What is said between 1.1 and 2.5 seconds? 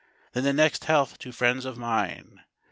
to friends of mine.